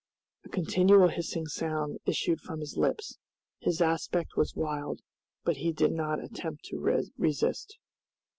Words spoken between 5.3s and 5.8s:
but he